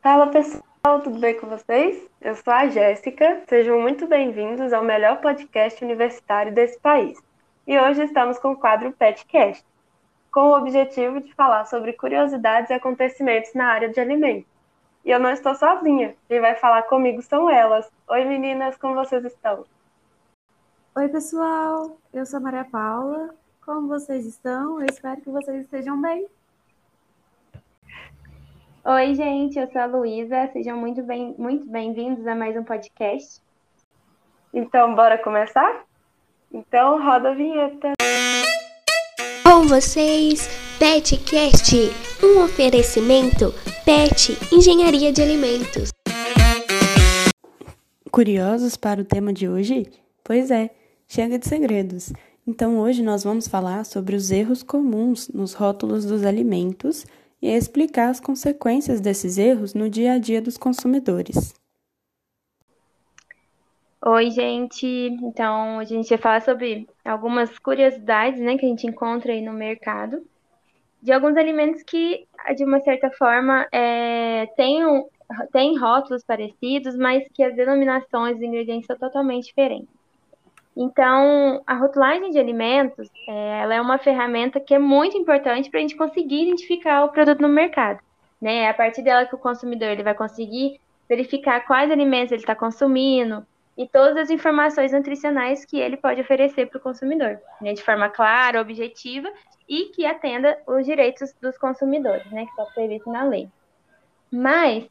Fala 0.00 0.28
pessoal, 0.28 1.00
tudo 1.02 1.18
bem 1.18 1.34
com 1.38 1.48
vocês? 1.48 2.08
Eu 2.20 2.36
sou 2.36 2.52
a 2.52 2.68
Jéssica, 2.68 3.42
sejam 3.48 3.80
muito 3.80 4.06
bem-vindos 4.06 4.72
ao 4.72 4.84
melhor 4.84 5.20
podcast 5.20 5.84
universitário 5.84 6.54
desse 6.54 6.78
país. 6.78 7.18
E 7.66 7.76
hoje 7.76 8.04
estamos 8.04 8.38
com 8.38 8.52
o 8.52 8.56
quadro 8.56 8.92
PetCast, 8.92 9.64
com 10.30 10.50
o 10.50 10.56
objetivo 10.56 11.20
de 11.20 11.34
falar 11.34 11.64
sobre 11.64 11.94
curiosidades 11.94 12.70
e 12.70 12.74
acontecimentos 12.74 13.52
na 13.54 13.66
área 13.66 13.88
de 13.88 13.98
alimentos. 13.98 14.48
E 15.04 15.10
eu 15.10 15.18
não 15.18 15.30
estou 15.30 15.56
sozinha, 15.56 16.14
quem 16.28 16.40
vai 16.40 16.54
falar 16.54 16.84
comigo 16.84 17.20
são 17.22 17.50
elas. 17.50 17.90
Oi 18.08 18.24
meninas, 18.24 18.76
como 18.76 18.94
vocês 18.94 19.24
estão? 19.24 19.64
Oi 20.98 21.08
pessoal, 21.08 21.98
eu 22.10 22.24
sou 22.24 22.38
a 22.38 22.40
Maria 22.40 22.64
Paula, 22.64 23.28
como 23.62 23.86
vocês 23.86 24.24
estão? 24.24 24.80
Eu 24.80 24.86
espero 24.90 25.20
que 25.20 25.28
vocês 25.28 25.64
estejam 25.64 26.00
bem. 26.00 26.26
Oi 28.82 29.14
gente, 29.14 29.58
eu 29.58 29.70
sou 29.70 29.82
a 29.82 29.84
Luísa, 29.84 30.48
sejam 30.54 30.78
muito 30.78 31.02
bem, 31.02 31.34
muito 31.36 31.66
bem-vindos 31.66 32.26
a 32.26 32.34
mais 32.34 32.56
um 32.56 32.64
podcast. 32.64 33.42
Então, 34.54 34.94
bora 34.94 35.22
começar? 35.22 35.84
Então, 36.50 37.04
roda 37.04 37.32
a 37.32 37.34
vinheta. 37.34 37.92
Com 39.42 39.66
vocês, 39.66 40.48
PetCast, 40.78 41.76
um 42.24 42.42
oferecimento 42.42 43.52
PET 43.84 44.32
Engenharia 44.50 45.12
de 45.12 45.20
Alimentos. 45.20 45.90
Curiosos 48.10 48.78
para 48.78 49.02
o 49.02 49.04
tema 49.04 49.30
de 49.30 49.46
hoje? 49.46 49.92
Pois 50.24 50.50
é, 50.50 50.70
chega 51.06 51.38
de 51.38 51.46
segredos. 51.46 52.12
Então 52.46 52.78
hoje 52.78 53.02
nós 53.02 53.24
vamos 53.24 53.48
falar 53.48 53.84
sobre 53.84 54.14
os 54.14 54.30
erros 54.30 54.62
comuns 54.62 55.28
nos 55.28 55.52
rótulos 55.52 56.04
dos 56.04 56.24
alimentos 56.24 57.04
e 57.40 57.48
explicar 57.48 58.08
as 58.08 58.20
consequências 58.20 59.00
desses 59.00 59.38
erros 59.38 59.74
no 59.74 59.90
dia 59.90 60.12
a 60.12 60.18
dia 60.18 60.40
dos 60.40 60.56
consumidores. 60.56 61.54
Oi, 64.04 64.30
gente. 64.30 64.86
Então, 64.86 65.80
a 65.80 65.84
gente 65.84 66.08
vai 66.08 66.18
falar 66.18 66.42
sobre 66.42 66.86
algumas 67.04 67.58
curiosidades, 67.58 68.40
né, 68.40 68.56
que 68.56 68.64
a 68.64 68.68
gente 68.68 68.86
encontra 68.86 69.32
aí 69.32 69.40
no 69.40 69.52
mercado, 69.52 70.24
de 71.02 71.10
alguns 71.10 71.36
alimentos 71.36 71.82
que, 71.82 72.24
de 72.56 72.64
uma 72.64 72.80
certa 72.80 73.10
forma, 73.10 73.66
é, 73.72 74.46
têm, 74.56 74.80
têm 75.52 75.76
rótulos 75.76 76.22
parecidos, 76.24 76.96
mas 76.96 77.28
que 77.34 77.42
as 77.42 77.56
denominações 77.56 78.36
dos 78.36 78.44
ingredientes 78.44 78.86
são 78.86 78.96
totalmente 78.96 79.46
diferentes. 79.46 79.95
Então, 80.76 81.62
a 81.66 81.74
rotulagem 81.74 82.30
de 82.30 82.38
alimentos, 82.38 83.08
é, 83.26 83.60
ela 83.62 83.74
é 83.74 83.80
uma 83.80 83.96
ferramenta 83.96 84.60
que 84.60 84.74
é 84.74 84.78
muito 84.78 85.16
importante 85.16 85.70
para 85.70 85.78
a 85.78 85.82
gente 85.82 85.96
conseguir 85.96 86.42
identificar 86.42 87.04
o 87.04 87.08
produto 87.08 87.40
no 87.40 87.48
mercado. 87.48 88.00
Né? 88.40 88.58
É 88.58 88.68
a 88.68 88.74
partir 88.74 89.02
dela 89.02 89.24
que 89.24 89.34
o 89.34 89.38
consumidor 89.38 89.88
ele 89.88 90.02
vai 90.02 90.14
conseguir 90.14 90.78
verificar 91.08 91.60
quais 91.66 91.90
alimentos 91.90 92.32
ele 92.32 92.42
está 92.42 92.54
consumindo, 92.54 93.46
e 93.76 93.86
todas 93.86 94.16
as 94.16 94.30
informações 94.30 94.92
nutricionais 94.92 95.64
que 95.64 95.78
ele 95.78 95.96
pode 95.96 96.20
oferecer 96.20 96.66
para 96.66 96.78
o 96.78 96.80
consumidor, 96.80 97.38
né, 97.60 97.74
de 97.74 97.82
forma 97.82 98.08
clara, 98.08 98.60
objetiva 98.60 99.30
e 99.68 99.86
que 99.86 100.06
atenda 100.06 100.58
os 100.66 100.86
direitos 100.86 101.34
dos 101.40 101.58
consumidores, 101.58 102.24
né, 102.30 102.44
que 102.44 102.50
está 102.50 102.64
previsto 102.72 103.10
na 103.10 103.24
lei. 103.24 103.48
Mas, 104.32 104.88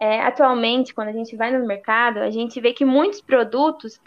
é, 0.00 0.20
atualmente, 0.20 0.92
quando 0.92 1.08
a 1.08 1.12
gente 1.12 1.36
vai 1.36 1.56
no 1.56 1.64
mercado, 1.64 2.18
a 2.18 2.30
gente 2.30 2.60
vê 2.60 2.72
que 2.72 2.84
muitos 2.84 3.20
produtos 3.20 4.00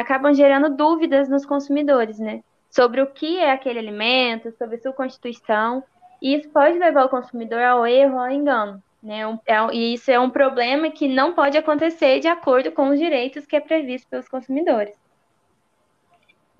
acabam 0.00 0.32
gerando 0.32 0.74
dúvidas 0.74 1.28
nos 1.28 1.44
consumidores, 1.44 2.18
né, 2.18 2.42
sobre 2.70 3.00
o 3.00 3.06
que 3.06 3.38
é 3.38 3.50
aquele 3.50 3.78
alimento, 3.78 4.52
sobre 4.52 4.78
sua 4.78 4.92
constituição, 4.92 5.82
e 6.20 6.34
isso 6.34 6.48
pode 6.50 6.78
levar 6.78 7.04
o 7.04 7.08
consumidor 7.08 7.60
ao 7.60 7.86
erro, 7.86 8.18
ao 8.18 8.30
engano. 8.30 8.82
Né? 9.02 9.20
É, 9.46 9.56
e 9.72 9.94
isso 9.94 10.10
é 10.10 10.18
um 10.18 10.30
problema 10.30 10.90
que 10.90 11.08
não 11.08 11.32
pode 11.32 11.56
acontecer 11.56 12.18
de 12.18 12.26
acordo 12.26 12.72
com 12.72 12.88
os 12.88 12.98
direitos 12.98 13.46
que 13.46 13.56
é 13.56 13.60
previsto 13.60 14.08
pelos 14.08 14.28
consumidores. 14.28 14.96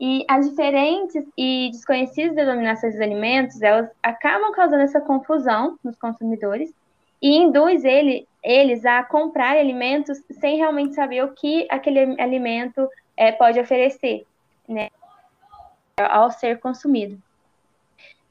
E 0.00 0.24
as 0.28 0.48
diferentes 0.48 1.24
e 1.36 1.70
desconhecidas 1.72 2.36
denominações 2.36 2.92
dos 2.92 3.02
alimentos, 3.02 3.60
elas 3.60 3.90
acabam 4.00 4.52
causando 4.52 4.82
essa 4.82 5.00
confusão 5.00 5.76
nos 5.82 5.96
consumidores 5.96 6.72
e 7.20 7.36
induz 7.36 7.84
ele, 7.84 8.28
eles 8.44 8.84
a 8.86 9.02
comprar 9.02 9.56
alimentos 9.56 10.22
sem 10.30 10.56
realmente 10.56 10.94
saber 10.94 11.24
o 11.24 11.34
que 11.34 11.66
aquele 11.68 12.20
alimento 12.20 12.88
é, 13.18 13.32
pode 13.32 13.60
oferecer, 13.60 14.24
né, 14.66 14.88
ao 15.98 16.30
ser 16.30 16.58
consumido 16.60 17.20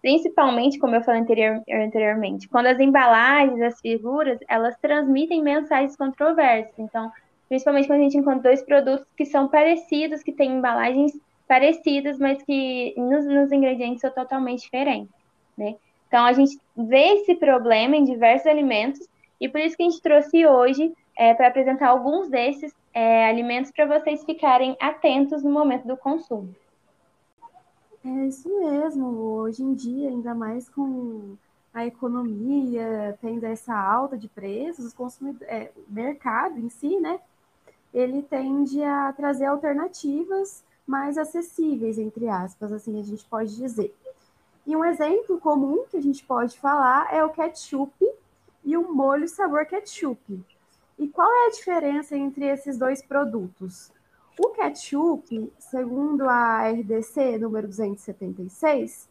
principalmente, 0.02 0.80
como 0.80 0.96
eu 0.96 1.02
falei 1.02 1.22
anterior, 1.22 1.62
anteriormente, 1.70 2.48
quando 2.48 2.68
as 2.68 2.80
embalagens, 2.80 3.62
as 3.62 3.80
figuras, 3.81 4.40
elas 4.48 4.78
transmitem 4.78 5.42
mensagens 5.42 5.96
controversas. 5.98 6.74
Então, 6.78 7.12
principalmente 7.50 7.88
quando 7.88 8.00
a 8.00 8.03
gente 8.03 8.18
encontra 8.18 8.44
dois 8.44 8.62
produtos 8.62 9.06
que 9.16 9.25
são 9.25 9.48
parecidos, 9.48 10.24
que 10.24 10.31
têm 10.31 10.52
embalagens 10.52 11.12
parecidas, 11.48 12.19
mas 12.19 12.42
que 12.44 12.94
nos, 12.98 13.25
nos 13.25 13.52
ingredientes 13.52 14.00
são 14.00 14.12
totalmente 14.12 14.62
diferentes, 14.62 15.14
né? 15.58 15.75
Então, 16.08 16.24
a 16.24 16.31
gente 16.31 16.58
vê 16.75 17.16
esse 17.16 17.36
problema 17.36 17.98
em 17.98 18.06
diversos 18.06 18.48
alimentos 18.48 19.09
e 19.42 19.50
por 19.50 19.59
isso 19.59 19.75
que 19.75 19.84
a 19.84 19.90
gente 19.90 20.02
trouxe 20.02 20.48
hoje 20.48 20.94
é, 21.18 21.34
para 21.34 21.48
apresentar 21.48 21.90
alguns 21.90 22.30
desses 22.30 22.74
é, 22.94 23.30
alimentos 23.30 23.72
para 23.72 23.86
vocês 23.86 24.24
ficarem 24.24 24.75
atentos 24.80 25.44
no 25.44 25.52
momento 25.52 25.88
do 25.88 25.98
consumo. 25.98 26.56
É 28.03 28.28
isso 28.28 28.50
mesmo. 28.59 29.08
Hoje 29.08 29.64
em 29.64 29.74
dia, 29.74 30.09
ainda 30.09 30.34
mais 30.34 30.70
com 30.70 31.36
a 31.74 31.86
economia 31.86 33.18
tendo 33.22 33.44
essa 33.46 33.75
alta 33.75 34.18
de 34.18 34.28
preços, 34.28 34.96
é, 35.42 35.72
o 35.78 35.94
mercado 35.94 36.58
em 36.59 36.70
si, 36.70 37.00
né? 37.00 37.20
Ele 37.94 38.22
tende 38.24 38.84
a 38.84 39.14
trazer 39.14 39.46
alternativas 39.46 40.64
mais 40.86 41.18
acessíveis, 41.18 42.00
entre 42.00 42.30
aspas, 42.30 42.72
assim 42.72 43.00
a 43.00 43.04
gente 43.04 43.25
pode 43.25 43.56
dizer. 43.56 43.94
E 44.66 44.75
um 44.75 44.84
exemplo 44.84 45.40
comum 45.40 45.86
que 45.90 45.98
a 45.98 46.02
gente 46.02 46.25
pode 46.25 46.59
falar 46.59 47.14
é 47.14 47.24
o 47.24 47.30
ketchup 47.30 47.94
e 48.64 48.75
o 48.75 48.94
molho 48.94 49.28
sabor 49.28 49.66
ketchup. 49.66 50.44
E 51.00 51.08
qual 51.08 51.31
é 51.31 51.47
a 51.47 51.52
diferença 51.52 52.18
entre 52.18 52.46
esses 52.46 52.75
dois 52.75 53.03
produtos? 53.03 53.91
O 54.40 54.50
ketchup, 54.50 55.53
segundo 55.59 56.28
a 56.28 56.68
RDC 56.72 57.38
número 57.38 57.68
276, 57.68 59.07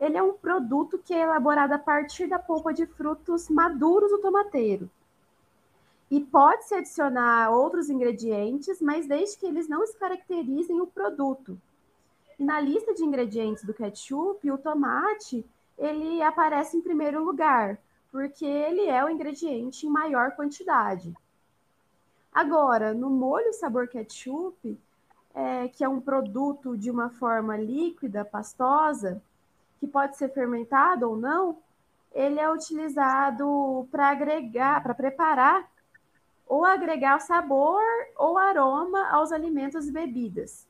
ele 0.00 0.16
é 0.16 0.22
um 0.22 0.32
produto 0.32 0.98
que 0.98 1.14
é 1.14 1.22
elaborado 1.22 1.72
a 1.72 1.78
partir 1.78 2.26
da 2.26 2.40
polpa 2.40 2.74
de 2.74 2.86
frutos 2.86 3.48
maduros 3.48 4.10
do 4.10 4.18
tomateiro. 4.18 4.90
E 6.10 6.20
pode-se 6.20 6.74
adicionar 6.74 7.50
outros 7.50 7.88
ingredientes, 7.88 8.80
mas 8.80 9.06
desde 9.06 9.38
que 9.38 9.46
eles 9.46 9.68
não 9.68 9.86
se 9.86 9.96
caracterizem 9.96 10.80
o 10.80 10.86
produto. 10.86 11.60
E 12.36 12.42
na 12.42 12.60
lista 12.60 12.94
de 12.94 13.04
ingredientes 13.04 13.62
do 13.62 13.74
ketchup, 13.74 14.50
o 14.50 14.58
tomate, 14.58 15.44
ele 15.76 16.20
aparece 16.20 16.76
em 16.76 16.80
primeiro 16.80 17.22
lugar, 17.22 17.78
porque 18.10 18.44
ele 18.44 18.86
é 18.86 19.04
o 19.04 19.08
ingrediente 19.08 19.86
em 19.86 19.90
maior 19.90 20.32
quantidade. 20.32 21.14
Agora, 22.38 22.94
no 22.94 23.10
molho 23.10 23.52
sabor 23.52 23.88
ketchup, 23.88 24.80
é, 25.34 25.66
que 25.66 25.82
é 25.82 25.88
um 25.88 26.00
produto 26.00 26.76
de 26.76 26.88
uma 26.88 27.10
forma 27.10 27.56
líquida, 27.56 28.24
pastosa, 28.24 29.20
que 29.80 29.88
pode 29.88 30.16
ser 30.16 30.28
fermentado 30.28 31.10
ou 31.10 31.16
não, 31.16 31.58
ele 32.12 32.38
é 32.38 32.48
utilizado 32.48 33.88
para 33.90 34.10
agregar, 34.10 34.80
para 34.84 34.94
preparar 34.94 35.68
ou 36.46 36.64
agregar 36.64 37.18
sabor 37.18 37.82
ou 38.16 38.38
aroma 38.38 39.08
aos 39.08 39.32
alimentos 39.32 39.88
e 39.88 39.92
bebidas. 39.92 40.64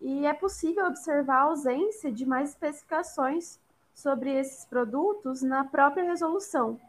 E 0.00 0.26
é 0.26 0.34
possível 0.34 0.86
observar 0.86 1.36
a 1.36 1.42
ausência 1.42 2.10
de 2.10 2.26
mais 2.26 2.48
especificações 2.48 3.60
sobre 3.94 4.34
esses 4.34 4.64
produtos 4.64 5.40
na 5.40 5.62
própria 5.62 6.02
resolução, 6.02 6.80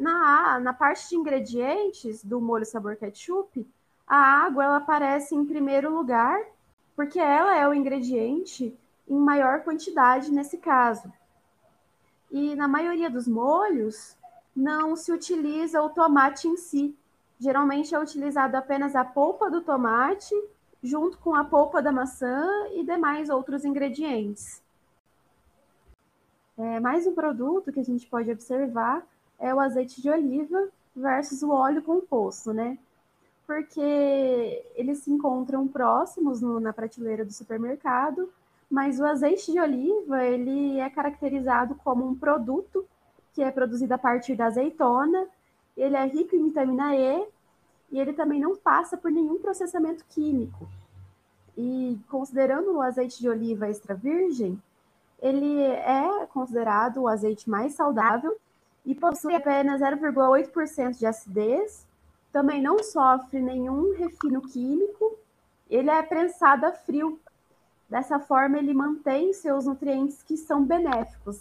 na, 0.00 0.58
na 0.60 0.72
parte 0.72 1.08
de 1.08 1.16
ingredientes 1.16 2.24
do 2.24 2.40
molho 2.40 2.66
sabor 2.66 2.96
ketchup, 2.96 3.66
a 4.06 4.16
água 4.16 4.64
ela 4.64 4.76
aparece 4.76 5.34
em 5.34 5.44
primeiro 5.44 5.94
lugar, 5.94 6.40
porque 6.94 7.18
ela 7.18 7.56
é 7.56 7.66
o 7.68 7.74
ingrediente 7.74 8.76
em 9.08 9.18
maior 9.18 9.62
quantidade 9.62 10.32
nesse 10.32 10.58
caso. 10.58 11.12
E 12.30 12.54
na 12.56 12.66
maioria 12.66 13.08
dos 13.08 13.28
molhos, 13.28 14.16
não 14.54 14.96
se 14.96 15.12
utiliza 15.12 15.82
o 15.82 15.90
tomate 15.90 16.48
em 16.48 16.56
si. 16.56 16.96
Geralmente 17.38 17.94
é 17.94 17.98
utilizado 17.98 18.56
apenas 18.56 18.96
a 18.96 19.04
polpa 19.04 19.50
do 19.50 19.60
tomate, 19.60 20.34
junto 20.82 21.18
com 21.18 21.34
a 21.34 21.44
polpa 21.44 21.82
da 21.82 21.92
maçã 21.92 22.48
e 22.72 22.82
demais 22.82 23.28
outros 23.28 23.64
ingredientes. 23.64 24.62
É, 26.56 26.80
mais 26.80 27.06
um 27.06 27.14
produto 27.14 27.70
que 27.70 27.80
a 27.80 27.84
gente 27.84 28.06
pode 28.06 28.30
observar 28.30 29.06
é 29.38 29.54
o 29.54 29.60
azeite 29.60 30.00
de 30.00 30.10
oliva 30.10 30.68
versus 30.94 31.42
o 31.42 31.50
óleo 31.50 31.82
composto, 31.82 32.52
né? 32.52 32.78
Porque 33.46 34.64
eles 34.74 34.98
se 34.98 35.10
encontram 35.10 35.68
próximos 35.68 36.40
no, 36.40 36.58
na 36.58 36.72
prateleira 36.72 37.24
do 37.24 37.32
supermercado, 37.32 38.32
Mas 38.68 38.98
o 38.98 39.04
azeite 39.04 39.52
de 39.52 39.60
oliva, 39.60 40.24
ele 40.24 40.80
é 40.80 40.90
caracterizado 40.90 41.76
como 41.76 42.04
um 42.04 42.14
produto 42.14 42.84
que 43.32 43.42
é 43.42 43.50
produzido 43.50 43.94
a 43.94 43.98
partir 43.98 44.34
da 44.34 44.46
azeitona, 44.46 45.28
ele 45.76 45.94
é 45.94 46.04
rico 46.06 46.34
em 46.34 46.44
vitamina 46.44 46.96
E 46.96 47.28
e 47.92 48.00
ele 48.00 48.12
também 48.12 48.40
não 48.40 48.56
passa 48.56 48.96
por 48.96 49.10
nenhum 49.10 49.38
processamento 49.38 50.04
químico. 50.08 50.66
E 51.56 51.98
considerando 52.08 52.72
o 52.72 52.80
azeite 52.80 53.20
de 53.20 53.28
oliva 53.28 53.68
extra 53.68 53.94
virgem, 53.94 54.60
ele 55.20 55.62
é 55.62 56.26
considerado 56.26 57.02
o 57.02 57.08
azeite 57.08 57.48
mais 57.48 57.74
saudável 57.74 58.36
e 58.86 58.94
possui 58.94 59.34
apenas 59.34 59.80
0,8% 59.80 60.96
de 60.96 61.04
acidez, 61.04 61.84
também 62.30 62.62
não 62.62 62.78
sofre 62.82 63.40
nenhum 63.40 63.92
refino 63.96 64.40
químico, 64.40 65.18
ele 65.68 65.90
é 65.90 66.00
prensado 66.02 66.64
a 66.64 66.72
frio. 66.72 67.18
Dessa 67.90 68.20
forma, 68.20 68.58
ele 68.58 68.72
mantém 68.72 69.32
seus 69.32 69.66
nutrientes 69.66 70.22
que 70.22 70.36
são 70.36 70.64
benéficos. 70.64 71.40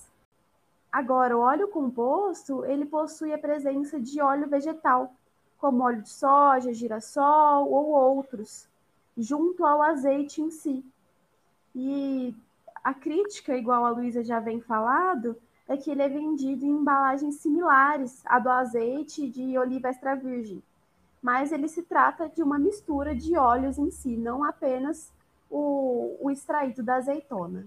Agora, 0.91 1.37
o 1.37 1.41
óleo 1.41 1.67
composto, 1.67 2.65
ele 2.65 2.85
possui 2.85 3.31
a 3.31 3.37
presença 3.37 3.99
de 3.99 4.19
óleo 4.21 4.47
vegetal, 4.47 5.13
como 5.59 5.83
óleo 5.83 6.01
de 6.01 6.09
soja, 6.09 6.73
girassol 6.73 7.69
ou 7.69 7.87
outros, 7.89 8.67
junto 9.15 9.65
ao 9.65 9.81
azeite 9.81 10.41
em 10.41 10.49
si. 10.49 10.83
E 11.75 12.33
a 12.83 12.93
crítica, 12.93 13.55
igual 13.55 13.85
a 13.85 13.89
Luísa 13.89 14.23
já 14.23 14.39
vem 14.39 14.61
falado, 14.61 15.35
é 15.67 15.75
que 15.75 15.89
ele 15.89 16.01
é 16.01 16.09
vendido 16.09 16.65
em 16.65 16.69
embalagens 16.69 17.35
similares 17.35 18.21
à 18.25 18.39
do 18.39 18.49
azeite 18.49 19.27
de 19.29 19.57
oliva 19.57 19.89
extra 19.89 20.15
virgem. 20.15 20.61
Mas 21.21 21.51
ele 21.51 21.67
se 21.67 21.81
trata 21.81 22.29
de 22.29 22.43
uma 22.43 22.59
mistura 22.59 23.15
de 23.15 23.35
óleos 23.35 23.77
em 23.79 23.89
si, 23.89 24.15
não 24.15 24.43
apenas 24.43 25.11
o, 25.49 26.17
o 26.21 26.29
extraído 26.29 26.83
da 26.83 26.95
azeitona. 26.95 27.65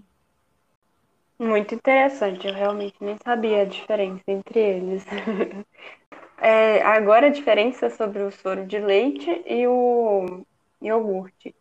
Muito 1.37 1.73
interessante, 1.73 2.47
eu 2.47 2.53
realmente 2.53 2.95
nem 2.99 3.17
sabia 3.23 3.61
a 3.61 3.65
diferença 3.65 4.23
entre 4.27 4.59
eles. 4.59 5.05
é, 6.37 6.81
agora 6.81 7.27
a 7.27 7.31
diferença 7.31 7.89
sobre 7.89 8.23
o 8.23 8.31
soro 8.31 8.65
de 8.65 8.79
leite 8.79 9.43
e 9.45 9.65
o 9.67 10.45
iogurte. 10.81 11.55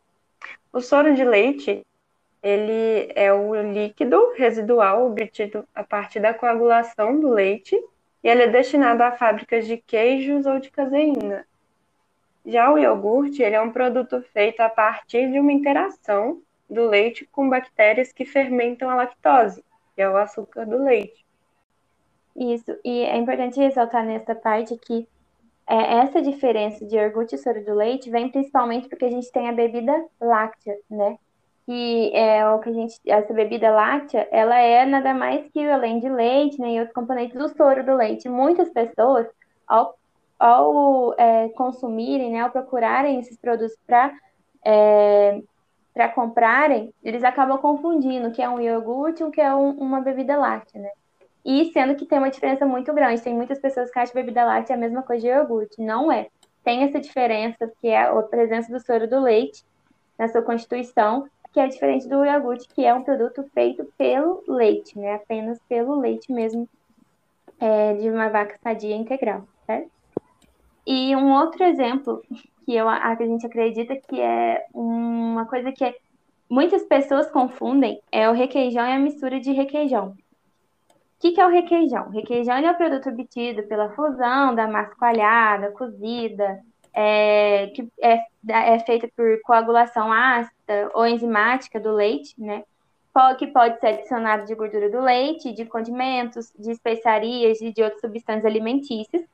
O 0.72 0.80
soro 0.80 1.14
de 1.14 1.24
leite 1.24 1.84
ele 2.42 3.12
é 3.14 3.32
o 3.32 3.54
líquido 3.72 4.32
residual 4.36 5.06
obtido 5.06 5.66
a 5.74 5.82
partir 5.82 6.20
da 6.20 6.34
coagulação 6.34 7.18
do 7.18 7.28
leite 7.28 7.76
e 8.22 8.28
ele 8.28 8.44
é 8.44 8.48
destinado 8.48 9.02
a 9.02 9.12
fábricas 9.12 9.66
de 9.66 9.76
queijos 9.76 10.46
ou 10.46 10.58
de 10.58 10.70
caseína. 10.70 11.46
Já 12.46 12.72
o 12.72 12.78
iogurte 12.78 13.42
ele 13.42 13.56
é 13.56 13.60
um 13.60 13.72
produto 13.72 14.22
feito 14.32 14.60
a 14.60 14.68
partir 14.68 15.30
de 15.30 15.38
uma 15.38 15.52
interação 15.52 16.40
do 16.68 16.86
leite 16.86 17.26
com 17.26 17.48
bactérias 17.48 18.12
que 18.12 18.24
fermentam 18.24 18.88
a 18.88 18.94
lactose, 18.94 19.64
que 19.94 20.02
é 20.02 20.08
o 20.08 20.16
açúcar 20.16 20.64
do 20.64 20.82
leite. 20.82 21.26
Isso, 22.36 22.78
e 22.84 23.00
é 23.00 23.16
importante 23.16 23.58
ressaltar 23.58 24.04
nessa 24.04 24.34
parte 24.34 24.76
que 24.76 25.08
é, 25.66 25.98
essa 25.98 26.22
diferença 26.22 26.86
de 26.86 26.96
iogurte 26.96 27.34
e 27.34 27.38
soro 27.38 27.62
do 27.64 27.74
leite 27.74 28.08
vem 28.08 28.30
principalmente 28.30 28.88
porque 28.88 29.04
a 29.04 29.10
gente 29.10 29.30
tem 29.30 29.48
a 29.48 29.52
bebida 29.52 30.06
láctea, 30.20 30.78
né? 30.88 31.18
Que 31.68 32.10
é 32.14 32.48
o 32.48 32.60
que 32.60 32.70
a 32.70 32.72
gente, 32.72 32.98
essa 33.06 33.30
bebida 33.34 33.70
láctea, 33.70 34.26
ela 34.30 34.58
é 34.58 34.86
nada 34.86 35.12
mais 35.12 35.46
que 35.52 35.68
além 35.68 36.00
de 36.00 36.08
leite, 36.08 36.58
né, 36.58 36.72
e 36.72 36.78
outros 36.78 36.94
componentes 36.94 37.36
do 37.36 37.46
soro 37.54 37.84
do 37.84 37.94
leite. 37.94 38.26
Muitas 38.26 38.70
pessoas, 38.70 39.26
ao, 39.66 39.94
ao 40.38 41.14
é, 41.18 41.50
consumirem, 41.50 42.32
né, 42.32 42.40
ao 42.40 42.48
procurarem 42.48 43.20
esses 43.20 43.36
produtos 43.36 43.76
para 43.86 44.14
é, 44.64 45.42
para 45.92 46.08
comprarem, 46.08 46.90
eles 47.04 47.22
acabam 47.22 47.58
confundindo 47.58 48.28
o 48.28 48.32
que 48.32 48.40
é 48.40 48.48
um 48.48 48.60
iogurte 48.60 49.22
e 49.22 49.26
o 49.26 49.30
que 49.30 49.40
é 49.40 49.54
um, 49.54 49.72
uma 49.72 50.00
bebida 50.00 50.38
láctea, 50.38 50.80
né? 50.80 50.90
E 51.44 51.70
sendo 51.72 51.96
que 51.96 52.06
tem 52.06 52.18
uma 52.18 52.30
diferença 52.30 52.64
muito 52.64 52.94
grande. 52.94 53.20
Tem 53.20 53.34
muitas 53.34 53.58
pessoas 53.58 53.90
que 53.90 53.98
acham 53.98 54.14
bebida 54.14 54.42
láctea 54.42 54.72
é 54.72 54.76
a 54.76 54.80
mesma 54.80 55.02
coisa 55.02 55.20
de 55.20 55.28
iogurte. 55.28 55.82
Não 55.82 56.10
é. 56.10 56.28
Tem 56.64 56.82
essa 56.84 56.98
diferença, 56.98 57.70
que 57.80 57.88
é 57.88 58.04
a 58.04 58.22
presença 58.22 58.72
do 58.72 58.80
soro 58.80 59.06
do 59.06 59.20
leite 59.20 59.64
na 60.18 60.28
sua 60.28 60.42
constituição, 60.42 61.28
que 61.58 61.62
é 61.62 61.66
diferente 61.66 62.08
do 62.08 62.24
iogurte, 62.24 62.68
que 62.68 62.84
é 62.84 62.94
um 62.94 63.02
produto 63.02 63.42
feito 63.52 63.84
pelo 63.98 64.44
leite, 64.46 64.96
né? 64.96 65.14
Apenas 65.14 65.58
pelo 65.68 65.98
leite 65.98 66.30
mesmo 66.30 66.68
é, 67.58 67.94
de 67.94 68.08
uma 68.08 68.28
vaca 68.28 68.56
sadia 68.62 68.94
integral, 68.94 69.42
certo? 69.66 69.90
E 70.86 71.16
um 71.16 71.32
outro 71.32 71.64
exemplo 71.64 72.22
que 72.64 72.76
eu, 72.76 72.88
a, 72.88 73.08
a 73.08 73.16
gente 73.16 73.44
acredita 73.44 73.96
que 73.96 74.20
é 74.20 74.66
uma 74.72 75.46
coisa 75.46 75.72
que 75.72 75.84
é, 75.84 75.96
muitas 76.48 76.84
pessoas 76.84 77.28
confundem 77.28 78.00
é 78.12 78.30
o 78.30 78.34
requeijão 78.34 78.86
e 78.86 78.92
a 78.92 78.98
mistura 79.00 79.40
de 79.40 79.50
requeijão. 79.50 80.10
O 80.10 80.14
que, 81.18 81.32
que 81.32 81.40
é 81.40 81.46
o 81.46 81.50
requeijão? 81.50 82.06
O 82.06 82.10
requeijão 82.10 82.54
é 82.54 82.70
o 82.70 82.76
produto 82.76 83.08
obtido 83.08 83.64
pela 83.64 83.90
fusão 83.90 84.54
da 84.54 84.68
massa 84.68 84.94
coalhada, 84.94 85.72
cozida, 85.72 86.60
é, 86.94 87.68
que 87.68 87.88
é, 88.00 88.24
é 88.48 88.78
feita 88.80 89.08
por 89.16 89.40
coagulação 89.42 90.12
ácida 90.12 90.90
ou 90.94 91.06
enzimática 91.06 91.78
do 91.78 91.92
leite, 91.92 92.34
né? 92.38 92.64
Que 93.36 93.48
pode 93.48 93.80
ser 93.80 93.88
adicionado 93.88 94.46
de 94.46 94.54
gordura 94.54 94.88
do 94.88 95.00
leite, 95.00 95.52
de 95.52 95.64
condimentos, 95.64 96.52
de 96.56 96.70
especiarias 96.70 97.60
e 97.60 97.72
de 97.72 97.82
outras 97.82 98.00
substâncias 98.00 98.44
alimentícias. 98.44 99.24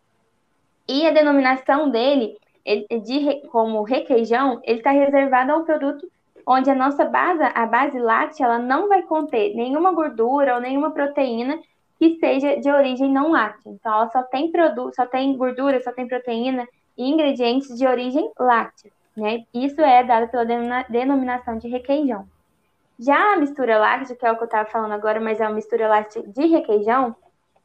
E 0.88 1.06
a 1.06 1.10
denominação 1.10 1.90
dele, 1.90 2.38
ele, 2.64 2.86
de, 3.00 3.46
como 3.48 3.82
requeijão, 3.82 4.58
ele 4.64 4.78
está 4.78 4.90
reservado 4.90 5.52
a 5.52 5.56
um 5.58 5.64
produto 5.64 6.10
onde 6.46 6.70
a 6.70 6.74
nossa 6.74 7.04
base, 7.04 7.42
a 7.42 7.66
base 7.66 7.98
láctea, 7.98 8.44
ela 8.44 8.58
não 8.58 8.88
vai 8.88 9.02
conter 9.02 9.54
nenhuma 9.54 9.92
gordura 9.92 10.54
ou 10.54 10.60
nenhuma 10.60 10.90
proteína 10.90 11.58
que 11.98 12.18
seja 12.18 12.56
de 12.56 12.70
origem 12.70 13.10
não 13.10 13.30
láctea. 13.30 13.70
Então, 13.70 13.92
ela 13.92 14.10
só 14.10 14.22
tem 14.22 14.50
produto, 14.50 14.94
só 14.94 15.06
tem 15.06 15.36
gordura, 15.36 15.82
só 15.82 15.92
tem 15.92 16.06
proteína 16.06 16.66
e 16.96 17.08
ingredientes 17.08 17.76
de 17.76 17.86
origem 17.86 18.30
láctea. 18.38 18.90
Né? 19.16 19.44
Isso 19.52 19.80
é 19.80 20.02
dado 20.02 20.28
pela 20.28 20.44
denominação 20.88 21.58
de 21.58 21.68
requeijão. 21.68 22.26
Já 22.98 23.34
a 23.34 23.36
mistura 23.36 23.78
láctea, 23.78 24.16
que 24.16 24.26
é 24.26 24.30
o 24.30 24.36
que 24.36 24.42
eu 24.42 24.46
estava 24.46 24.68
falando 24.68 24.92
agora, 24.92 25.20
mas 25.20 25.40
é 25.40 25.46
uma 25.46 25.54
mistura 25.54 25.88
láctea 25.88 26.22
de 26.22 26.46
requeijão, 26.46 27.14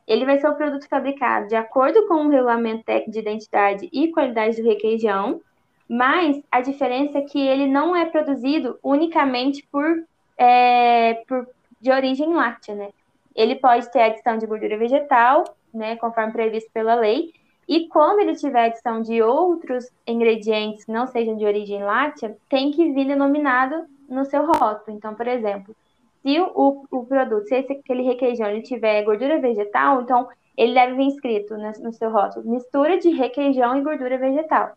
ele 0.08 0.26
vai 0.26 0.40
ser 0.40 0.48
o 0.48 0.56
produto 0.56 0.88
fabricado 0.88 1.48
de 1.48 1.56
acordo 1.56 2.08
com 2.08 2.26
o 2.26 2.30
regulamento 2.30 2.84
técnico 2.84 3.12
de 3.12 3.20
identidade 3.20 3.90
e 3.94 4.12
qualidade 4.12 4.60
do 4.60 4.68
requeijão, 4.68 5.40
mas 5.88 6.42
a 6.52 6.62
diferença 6.62 7.20
é 7.20 7.22
que 7.22 7.40
ele 7.40 7.68
não 7.68 7.96
é 7.96 8.06
produzido 8.06 8.80
unicamente 8.84 9.68
por, 9.72 10.04
é, 10.38 11.24
por 11.28 11.48
de 11.80 11.92
origem 11.92 12.34
láctea, 12.34 12.76
né? 12.76 12.90
Ele 13.36 13.56
pode 13.56 13.90
ter 13.92 14.02
adição 14.02 14.38
de 14.38 14.46
gordura 14.46 14.78
vegetal, 14.78 15.44
né, 15.74 15.96
conforme 15.96 16.34
previsto 16.34 16.70
pela 16.72 16.96
lei, 16.96 17.32
e 17.70 17.88
como 17.88 18.20
ele 18.20 18.36
tiver 18.36 18.66
adição 18.66 19.00
de 19.00 19.22
outros 19.22 19.92
ingredientes 20.08 20.86
que 20.86 20.92
não 20.92 21.06
sejam 21.06 21.38
de 21.38 21.46
origem 21.46 21.84
láctea, 21.84 22.36
tem 22.50 22.72
que 22.72 22.92
vir 22.92 23.06
denominado 23.06 23.86
no 24.10 24.26
seu 24.26 24.44
rótulo. 24.44 24.98
Então, 24.98 25.14
por 25.14 25.28
exemplo, 25.28 25.76
se 26.24 26.42
o, 26.42 26.84
o 26.90 27.06
produto, 27.06 27.48
se 27.48 27.54
esse, 27.54 27.74
aquele 27.74 28.02
requeijão 28.02 28.50
ele 28.50 28.64
tiver 28.64 29.04
gordura 29.04 29.40
vegetal, 29.40 30.02
então 30.02 30.28
ele 30.58 30.74
deve 30.74 30.96
vir 30.96 31.10
escrito 31.10 31.56
no, 31.56 31.72
no 31.84 31.94
seu 31.94 32.10
rótulo, 32.10 32.50
mistura 32.50 32.98
de 32.98 33.12
requeijão 33.12 33.78
e 33.78 33.84
gordura 33.84 34.18
vegetal. 34.18 34.72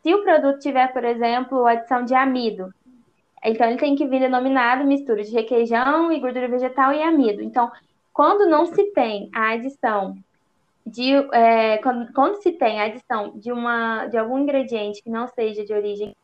Se 0.00 0.14
o 0.14 0.22
produto 0.22 0.60
tiver, 0.60 0.92
por 0.92 1.04
exemplo, 1.04 1.66
adição 1.66 2.04
de 2.04 2.14
amido, 2.14 2.72
então 3.44 3.66
ele 3.66 3.76
tem 3.76 3.96
que 3.96 4.06
vir 4.06 4.20
denominado 4.20 4.86
mistura 4.86 5.24
de 5.24 5.32
requeijão 5.32 6.12
e 6.12 6.20
gordura 6.20 6.46
vegetal 6.46 6.92
e 6.92 7.02
amido. 7.02 7.42
Então, 7.42 7.68
quando 8.12 8.48
não 8.48 8.66
se 8.66 8.84
tem 8.92 9.28
a 9.34 9.50
adição 9.50 10.16
de 10.90 11.14
é, 11.32 11.78
quando, 11.78 12.12
quando, 12.12 12.42
se 12.42 12.52
tem 12.52 12.80
a 12.80 12.84
adição 12.84 13.38
de, 13.38 13.52
uma, 13.52 14.06
de 14.06 14.16
algum 14.16 14.38
ingrediente 14.38 15.02
que 15.02 15.10
não 15.10 15.26
seja 15.28 15.64
de 15.64 15.72
origem, 15.72 16.14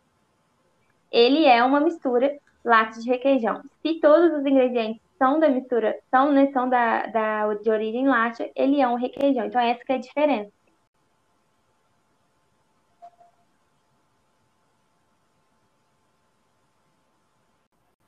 ele 1.11 1.45
é 1.45 1.63
uma 1.63 1.81
mistura 1.81 2.39
láctea 2.65 3.03
de 3.03 3.09
requeijão. 3.09 3.63
Se 3.83 4.01
todos 4.01 4.33
os 4.39 4.47
ingredientes 4.47 5.01
são 5.19 5.39
da 5.39 5.49
mistura, 5.49 5.99
são, 6.11 6.33
né, 6.33 6.51
são 6.53 6.69
da, 6.69 7.07
da, 7.07 7.55
de 7.55 7.71
origem 7.71 8.09
láctea, 8.09 8.51
ele 8.57 8.81
é 8.81 8.89
um 8.89 8.97
requeijão. 8.97 9.47
Então, 9.47 9.61
essa 9.61 9.83
é 9.89 9.95
a 9.95 9.99
diferença. 9.99 10.53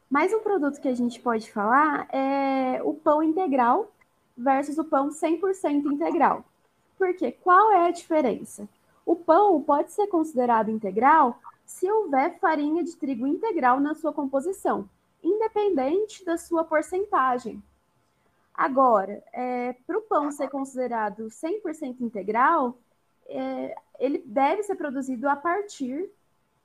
Mais 0.08 0.32
um 0.32 0.40
produto 0.40 0.80
que 0.80 0.88
a 0.88 0.94
gente 0.94 1.20
pode 1.20 1.50
falar 1.52 2.08
é 2.10 2.80
o 2.82 2.94
pão 2.94 3.22
integral, 3.22 3.92
versus 4.36 4.78
o 4.78 4.84
pão 4.84 5.08
100% 5.08 5.86
integral. 5.92 6.44
Porque 6.98 7.32
qual 7.32 7.72
é 7.72 7.86
a 7.86 7.90
diferença? 7.90 8.68
O 9.04 9.14
pão 9.14 9.62
pode 9.62 9.92
ser 9.92 10.06
considerado 10.08 10.70
integral 10.70 11.38
se 11.64 11.90
houver 11.90 12.38
farinha 12.38 12.82
de 12.82 12.96
trigo 12.96 13.26
integral 13.26 13.80
na 13.80 13.94
sua 13.94 14.12
composição, 14.12 14.88
independente 15.22 16.24
da 16.24 16.36
sua 16.36 16.64
porcentagem. 16.64 17.62
Agora, 18.54 19.22
é, 19.32 19.74
para 19.86 19.98
o 19.98 20.02
pão 20.02 20.30
ser 20.30 20.48
considerado 20.48 21.26
100% 21.26 22.00
integral, 22.00 22.78
é, 23.26 23.76
ele 23.98 24.18
deve 24.24 24.62
ser 24.62 24.76
produzido 24.76 25.28
a 25.28 25.36
partir 25.36 26.08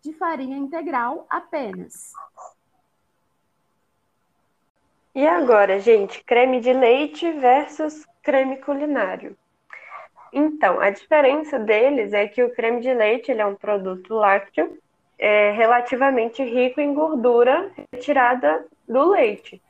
de 0.01 0.13
farinha 0.13 0.57
integral 0.57 1.25
apenas. 1.29 2.13
E 5.13 5.27
agora, 5.27 5.79
gente, 5.79 6.23
creme 6.23 6.61
de 6.61 6.71
leite 6.71 7.31
versus 7.33 8.05
creme 8.23 8.57
culinário. 8.57 9.35
Então, 10.31 10.79
a 10.79 10.89
diferença 10.89 11.59
deles 11.59 12.13
é 12.13 12.27
que 12.27 12.41
o 12.41 12.53
creme 12.53 12.79
de 12.79 12.93
leite 12.93 13.29
ele 13.29 13.41
é 13.41 13.45
um 13.45 13.55
produto 13.55 14.13
lácteo 14.13 14.77
é, 15.19 15.51
relativamente 15.51 16.41
rico 16.41 16.79
em 16.79 16.93
gordura 16.93 17.69
retirada 17.93 18.65
do 18.87 19.09
leite, 19.09 19.61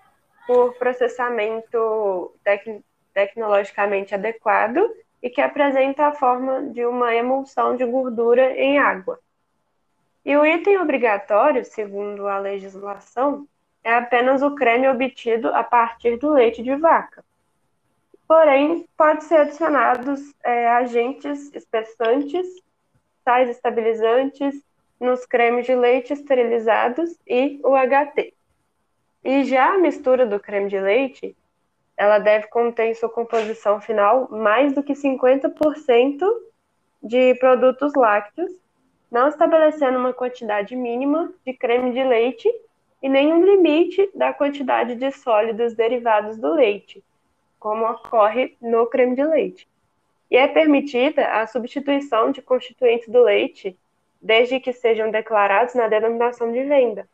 por 0.45 0.75
processamento 0.75 2.33
tec 2.43 2.83
tecnologicamente 3.13 4.15
adequado 4.15 4.89
e 5.21 5.29
que 5.29 5.41
apresenta 5.41 6.07
a 6.07 6.13
forma 6.13 6.63
de 6.69 6.85
uma 6.85 7.13
emulsão 7.13 7.75
de 7.75 7.85
gordura 7.85 8.53
em 8.53 8.77
água. 8.77 9.19
E 10.23 10.37
o 10.37 10.45
item 10.45 10.77
obrigatório, 10.77 11.65
segundo 11.65 12.27
a 12.27 12.37
legislação, 12.37 13.47
é 13.83 13.93
apenas 13.93 14.41
o 14.41 14.55
creme 14.55 14.87
obtido 14.87 15.49
a 15.49 15.63
partir 15.63 16.17
do 16.17 16.29
leite 16.29 16.61
de 16.61 16.75
vaca. 16.75 17.23
Porém, 18.27 18.87
pode 18.95 19.23
ser 19.25 19.37
adicionados 19.37 20.33
é, 20.43 20.69
agentes 20.69 21.53
espessantes, 21.53 22.47
sais 23.23 23.49
estabilizantes 23.49 24.63
nos 24.99 25.25
cremes 25.25 25.65
de 25.65 25.75
leite 25.75 26.13
esterilizados 26.13 27.09
e 27.27 27.59
o 27.63 27.75
HT. 27.75 28.33
E 29.23 29.43
já 29.43 29.73
a 29.73 29.77
mistura 29.77 30.25
do 30.25 30.39
creme 30.39 30.69
de 30.69 30.79
leite, 30.79 31.35
ela 31.97 32.19
deve 32.19 32.47
conter 32.47 32.85
em 32.85 32.93
sua 32.93 33.09
composição 33.09 33.81
final 33.81 34.29
mais 34.31 34.73
do 34.73 34.81
que 34.81 34.93
50% 34.93 36.23
de 37.03 37.35
produtos 37.35 37.93
lácteos, 37.95 38.51
não 39.11 39.27
estabelecendo 39.27 39.99
uma 39.99 40.13
quantidade 40.13 40.75
mínima 40.75 41.33
de 41.45 41.53
creme 41.53 41.91
de 41.91 42.03
leite 42.03 42.49
e 43.01 43.09
nenhum 43.09 43.43
limite 43.43 44.09
da 44.13 44.33
quantidade 44.33 44.95
de 44.95 45.11
sólidos 45.11 45.73
derivados 45.73 46.37
do 46.37 46.53
leite, 46.53 47.03
como 47.59 47.85
ocorre 47.85 48.55
no 48.61 48.85
creme 48.87 49.15
de 49.15 49.23
leite. 49.23 49.67
E 50.29 50.37
é 50.37 50.47
permitida 50.47 51.27
a 51.27 51.47
substituição 51.47 52.31
de 52.31 52.41
constituintes 52.41 53.09
do 53.09 53.21
leite, 53.23 53.77
desde 54.21 54.59
que 54.59 54.71
sejam 54.71 55.09
declarados 55.09 55.73
na 55.73 55.87
denominação 55.87 56.51
de 56.51 56.63
venda. 56.63 57.07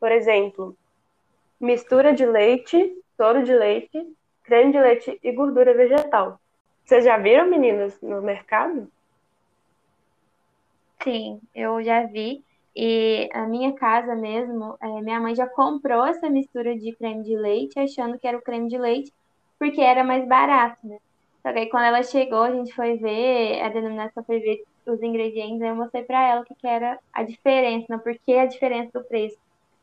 Por 0.00 0.10
exemplo, 0.10 0.76
mistura 1.60 2.12
de 2.12 2.24
leite, 2.24 2.96
soro 3.16 3.42
de 3.42 3.54
leite, 3.54 4.04
creme 4.42 4.72
de 4.72 4.80
leite 4.80 5.18
e 5.22 5.32
gordura 5.32 5.74
vegetal. 5.74 6.40
Vocês 6.84 7.04
já 7.04 7.18
viram, 7.18 7.46
meninas, 7.46 8.00
no 8.00 8.22
mercado? 8.22 8.90
Sim, 11.02 11.40
eu 11.54 11.82
já 11.82 12.04
vi. 12.04 12.44
E 12.76 13.30
a 13.32 13.46
minha 13.46 13.72
casa 13.72 14.14
mesmo, 14.14 14.76
é, 14.82 15.00
minha 15.00 15.18
mãe 15.18 15.34
já 15.34 15.46
comprou 15.46 16.04
essa 16.04 16.28
mistura 16.28 16.76
de 16.76 16.94
creme 16.94 17.24
de 17.24 17.34
leite, 17.34 17.80
achando 17.80 18.18
que 18.18 18.28
era 18.28 18.36
o 18.36 18.42
creme 18.42 18.68
de 18.68 18.76
leite, 18.76 19.10
porque 19.58 19.80
era 19.80 20.04
mais 20.04 20.28
barato, 20.28 20.86
né? 20.86 20.98
Só 21.42 21.52
que 21.52 21.60
aí 21.60 21.70
quando 21.70 21.84
ela 21.84 22.02
chegou, 22.02 22.42
a 22.42 22.52
gente 22.52 22.74
foi 22.74 22.98
ver, 22.98 23.62
a 23.62 23.70
denominação 23.70 24.22
foi 24.24 24.40
ver 24.40 24.62
os 24.86 25.02
ingredientes, 25.02 25.62
aí 25.62 25.70
eu 25.70 25.74
mostrei 25.74 26.04
para 26.04 26.28
ela 26.28 26.42
o 26.42 26.44
que, 26.44 26.54
que 26.54 26.66
era 26.66 26.98
a 27.14 27.22
diferença, 27.22 27.86
não 27.88 27.98
porque 27.98 28.34
a 28.34 28.44
diferença 28.44 28.90
do 28.92 29.04
preço. 29.06 29.38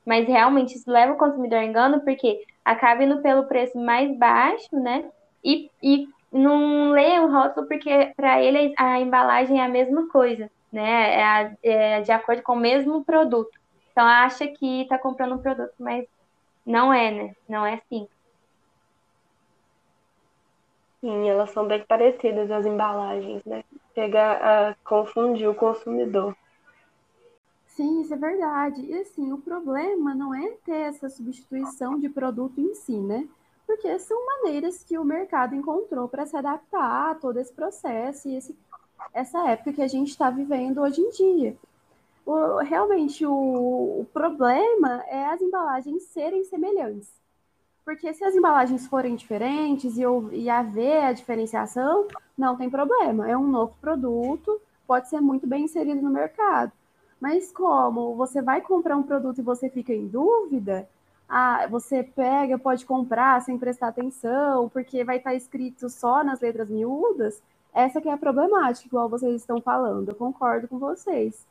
Mas 0.05 0.27
realmente 0.27 0.75
isso 0.75 0.91
leva 0.91 1.13
o 1.13 1.17
consumidor 1.17 1.59
a 1.59 1.65
engano, 1.65 2.01
porque 2.01 2.43
acaba 2.63 3.03
indo 3.03 3.23
pelo 3.23 3.45
preço 3.45 3.75
mais 3.75 4.15
baixo, 4.19 4.69
né? 4.71 5.05
E, 5.43 5.71
e 5.81 6.07
não 6.31 6.91
lê 6.91 7.19
o 7.19 7.31
rótulo 7.31 7.67
porque 7.67 8.13
para 8.15 8.39
ele 8.39 8.71
a 8.77 8.99
embalagem 8.99 9.59
é 9.59 9.63
a 9.65 9.69
mesma 9.69 10.07
coisa 10.09 10.47
né? 10.73 11.53
É, 11.53 11.57
é 11.63 12.01
de 12.01 12.11
acordo 12.11 12.41
com 12.41 12.53
o 12.53 12.59
mesmo 12.59 13.05
produto. 13.05 13.57
Então 13.91 14.05
acha 14.05 14.47
que 14.47 14.81
está 14.81 14.97
comprando 14.97 15.35
um 15.35 15.37
produto, 15.37 15.73
mas 15.79 16.05
não 16.65 16.91
é, 16.91 17.11
né? 17.11 17.35
Não 17.47 17.65
é 17.65 17.75
assim. 17.75 18.07
Sim, 20.99 21.29
elas 21.29 21.51
são 21.51 21.67
bem 21.67 21.85
parecidas 21.85 22.49
as 22.49 22.65
embalagens, 22.65 23.43
né? 23.45 23.63
Chega 23.93 24.71
a 24.71 24.75
confundir 24.83 25.47
o 25.47 25.53
consumidor. 25.53 26.35
Sim, 27.67 28.01
isso 28.01 28.13
é 28.13 28.17
verdade. 28.17 28.81
E 28.81 28.93
assim, 28.99 29.31
o 29.31 29.37
problema 29.37 30.15
não 30.15 30.33
é 30.33 30.51
ter 30.65 30.75
essa 30.75 31.09
substituição 31.09 31.99
de 31.99 32.07
produto 32.07 32.59
em 32.59 32.73
si, 32.73 32.97
né? 32.97 33.27
Porque 33.67 33.99
são 33.99 34.17
maneiras 34.25 34.83
que 34.83 34.97
o 34.97 35.03
mercado 35.03 35.55
encontrou 35.55 36.07
para 36.07 36.25
se 36.25 36.37
adaptar 36.37 37.11
a 37.11 37.15
todo 37.15 37.37
esse 37.37 37.51
processo 37.51 38.29
e 38.29 38.35
esse 38.35 38.55
essa 39.13 39.47
época 39.49 39.73
que 39.73 39.81
a 39.81 39.87
gente 39.87 40.09
está 40.09 40.29
vivendo 40.29 40.81
hoje 40.81 41.01
em 41.01 41.09
dia. 41.11 41.55
O, 42.25 42.57
realmente, 42.57 43.25
o, 43.25 43.31
o 44.01 44.07
problema 44.13 45.03
é 45.07 45.25
as 45.25 45.41
embalagens 45.41 46.03
serem 46.03 46.43
semelhantes. 46.45 47.11
Porque 47.85 48.13
se 48.13 48.23
as 48.23 48.33
embalagens 48.33 48.87
forem 48.87 49.15
diferentes 49.15 49.97
e, 49.97 50.03
e 50.31 50.49
haver 50.49 51.03
a 51.03 51.13
diferenciação, 51.13 52.07
não 52.37 52.55
tem 52.55 52.69
problema. 52.69 53.29
É 53.29 53.37
um 53.37 53.47
novo 53.47 53.75
produto, 53.79 54.59
pode 54.87 55.09
ser 55.09 55.19
muito 55.19 55.45
bem 55.45 55.65
inserido 55.65 56.01
no 56.01 56.09
mercado. 56.09 56.71
Mas 57.19 57.51
como 57.51 58.15
você 58.15 58.41
vai 58.41 58.61
comprar 58.61 58.97
um 58.97 59.03
produto 59.03 59.39
e 59.39 59.43
você 59.43 59.69
fica 59.69 59.93
em 59.93 60.07
dúvida, 60.07 60.87
ah, 61.27 61.67
você 61.67 62.03
pega, 62.03 62.57
pode 62.57 62.85
comprar 62.85 63.41
sem 63.41 63.57
prestar 63.57 63.89
atenção, 63.89 64.69
porque 64.69 65.03
vai 65.03 65.17
estar 65.17 65.33
escrito 65.33 65.89
só 65.89 66.23
nas 66.23 66.41
letras 66.41 66.69
miúdas, 66.69 67.41
essa 67.73 67.99
que 67.99 68.07
é 68.07 68.13
a 68.13 68.17
problemática, 68.17 68.87
igual 68.87 69.09
vocês 69.09 69.41
estão 69.41 69.59
falando, 69.59 70.09
eu 70.09 70.15
concordo 70.15 70.67
com 70.67 70.77
vocês. 70.77 71.45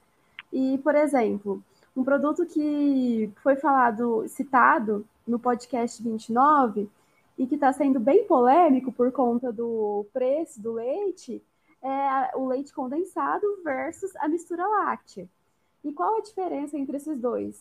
E, 0.52 0.78
por 0.78 0.94
exemplo, 0.94 1.62
um 1.96 2.04
produto 2.04 2.46
que 2.46 3.30
foi 3.42 3.56
falado, 3.56 4.24
citado 4.28 5.04
no 5.26 5.38
podcast 5.38 6.02
29 6.02 6.88
e 7.36 7.46
que 7.46 7.56
está 7.56 7.72
sendo 7.72 7.98
bem 7.98 8.24
polêmico 8.24 8.92
por 8.92 9.10
conta 9.10 9.52
do 9.52 10.06
preço 10.12 10.60
do 10.60 10.72
leite 10.72 11.42
é 11.82 12.36
o 12.36 12.46
leite 12.46 12.72
condensado 12.72 13.44
versus 13.64 14.14
a 14.16 14.28
mistura 14.28 14.64
láctea. 14.66 15.28
E 15.82 15.92
qual 15.92 16.18
a 16.18 16.22
diferença 16.22 16.78
entre 16.78 16.96
esses 16.96 17.18
dois? 17.18 17.60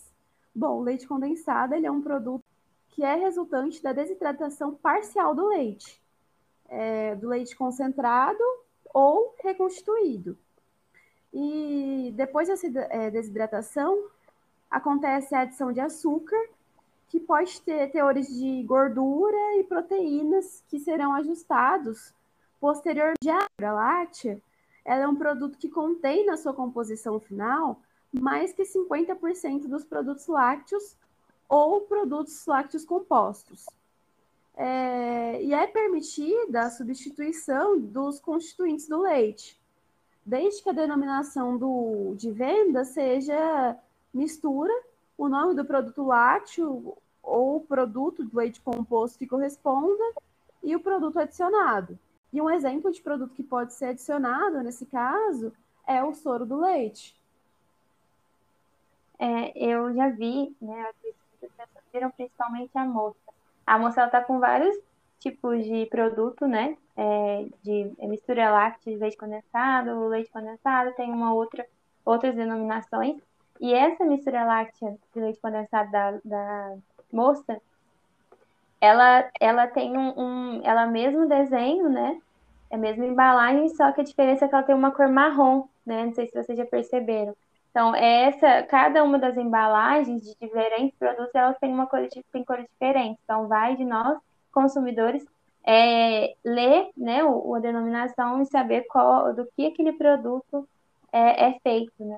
Bom, 0.53 0.79
o 0.79 0.83
leite 0.83 1.07
condensado 1.07 1.73
ele 1.73 1.87
é 1.87 1.91
um 1.91 2.01
produto 2.01 2.43
que 2.89 3.03
é 3.03 3.15
resultante 3.15 3.81
da 3.81 3.93
desidratação 3.93 4.75
parcial 4.75 5.33
do 5.33 5.47
leite 5.47 6.01
é, 6.71 7.00
do 7.15 7.29
leite 7.29 7.55
concentrado 7.55 8.43
ou 8.93 9.35
reconstituído. 9.43 10.37
E 11.33 12.11
depois 12.15 12.47
dessa 12.47 12.67
é, 12.89 13.09
desidratação, 13.09 14.07
acontece 14.69 15.33
a 15.33 15.41
adição 15.41 15.71
de 15.71 15.79
açúcar, 15.79 16.37
que 17.07 17.19
pode 17.19 17.61
ter 17.61 17.91
teores 17.91 18.27
de 18.27 18.63
gordura 18.63 19.57
e 19.57 19.63
proteínas 19.63 20.63
que 20.67 20.79
serão 20.79 21.13
ajustados 21.13 22.13
posteriormente. 22.59 23.29
A 23.61 23.71
láctea 23.71 24.41
ela 24.83 25.03
é 25.03 25.07
um 25.07 25.15
produto 25.15 25.57
que 25.57 25.69
contém 25.69 26.25
na 26.25 26.37
sua 26.37 26.53
composição 26.53 27.19
final 27.19 27.79
mais 28.11 28.51
que 28.51 28.63
50% 28.63 29.67
dos 29.67 29.85
produtos 29.85 30.27
lácteos 30.27 30.97
ou 31.47 31.81
produtos 31.81 32.45
lácteos 32.45 32.83
compostos 32.83 33.65
é, 34.61 35.41
e 35.41 35.53
é 35.55 35.65
permitida 35.65 36.61
a 36.61 36.69
substituição 36.69 37.79
dos 37.79 38.19
constituintes 38.19 38.87
do 38.87 39.01
leite, 39.01 39.59
desde 40.23 40.61
que 40.61 40.69
a 40.69 40.73
denominação 40.73 41.57
do, 41.57 42.13
de 42.15 42.29
venda 42.29 42.85
seja 42.85 43.75
mistura, 44.13 44.71
o 45.17 45.27
nome 45.27 45.55
do 45.55 45.65
produto 45.65 46.05
lácteo 46.05 46.95
ou 47.23 47.61
produto 47.61 48.23
do 48.23 48.37
leite 48.37 48.61
composto 48.61 49.17
que 49.17 49.25
corresponda 49.25 50.03
e 50.61 50.75
o 50.75 50.79
produto 50.79 51.17
adicionado. 51.17 51.97
E 52.31 52.39
um 52.39 52.49
exemplo 52.49 52.91
de 52.91 53.01
produto 53.01 53.33
que 53.33 53.43
pode 53.43 53.73
ser 53.73 53.85
adicionado 53.85 54.61
nesse 54.61 54.85
caso 54.85 55.51
é 55.87 56.03
o 56.03 56.13
soro 56.13 56.45
do 56.45 56.59
leite. 56.59 57.19
É, 59.17 59.57
eu 59.57 59.91
já 59.95 60.09
vi, 60.09 60.55
né, 60.61 60.91
viram 61.91 62.11
principalmente 62.11 62.71
a 62.75 62.85
moça, 62.85 63.30
a 63.65 63.77
moça 63.77 64.01
ela 64.01 64.09
tá 64.09 64.21
com 64.21 64.39
vários 64.39 64.75
tipos 65.19 65.63
de 65.63 65.85
produto, 65.85 66.47
né? 66.47 66.75
É, 66.97 67.45
de 67.63 67.93
mistura 68.01 68.51
láctea 68.51 68.93
de 68.93 68.99
leite 68.99 69.17
condensado, 69.17 70.07
leite 70.07 70.31
condensado, 70.31 70.93
tem 70.95 71.11
uma 71.11 71.33
outra, 71.33 71.65
outras 72.03 72.35
denominações. 72.35 73.21
E 73.59 73.73
essa 73.73 74.03
mistura 74.03 74.43
láctea 74.43 74.97
de 75.13 75.19
leite 75.21 75.39
condensado 75.39 75.91
da, 75.91 76.19
da 76.25 76.75
moça, 77.13 77.61
ela, 78.81 79.29
ela 79.39 79.67
tem 79.67 79.95
um, 79.95 80.19
um, 80.19 80.61
ela 80.63 80.87
mesmo 80.87 81.27
desenho, 81.27 81.87
né? 81.87 82.19
É 82.69 82.75
a 82.75 82.79
mesma 82.79 83.05
embalagem, 83.05 83.69
só 83.69 83.91
que 83.91 84.01
a 84.01 84.03
diferença 84.03 84.45
é 84.45 84.47
que 84.47 84.55
ela 84.55 84.63
tem 84.63 84.73
uma 84.73 84.91
cor 84.91 85.07
marrom, 85.07 85.67
né? 85.85 86.05
Não 86.05 86.13
sei 86.13 86.25
se 86.27 86.33
vocês 86.33 86.57
já 86.57 86.65
perceberam. 86.65 87.35
Então, 87.71 87.95
essa, 87.95 88.63
cada 88.63 89.03
uma 89.03 89.17
das 89.17 89.37
embalagens 89.37 90.21
de 90.21 90.35
diferentes 90.39 90.97
produtos, 90.99 91.33
elas 91.33 91.57
têm 91.57 91.73
uma 91.73 91.87
cor, 91.87 92.05
tem 92.31 92.43
cores 92.43 92.67
diferentes. 92.69 93.17
Então, 93.23 93.47
vai 93.47 93.75
de 93.77 93.85
nós, 93.85 94.19
consumidores, 94.51 95.25
é, 95.63 96.35
ler 96.43 96.89
né, 96.97 97.23
o, 97.23 97.55
a 97.55 97.59
denominação 97.59 98.41
e 98.41 98.45
saber 98.45 98.85
qual, 98.89 99.33
do 99.33 99.47
que 99.55 99.67
aquele 99.67 99.93
produto 99.93 100.67
é, 101.11 101.47
é 101.47 101.59
feito, 101.59 101.93
né? 101.99 102.17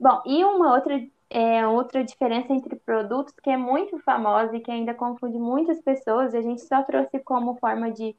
Bom, 0.00 0.22
e 0.26 0.44
uma 0.44 0.74
outra 0.74 1.00
é 1.30 1.66
outra 1.66 2.02
diferença 2.02 2.52
entre 2.52 2.76
produtos 2.76 3.34
que 3.42 3.50
é 3.50 3.56
muito 3.56 3.98
famosa 4.00 4.56
e 4.56 4.60
que 4.60 4.70
ainda 4.70 4.94
confunde 4.94 5.38
muitas 5.38 5.80
pessoas, 5.82 6.34
a 6.34 6.40
gente 6.40 6.62
só 6.62 6.82
trouxe 6.82 7.18
como 7.20 7.56
forma 7.56 7.90
de, 7.90 8.16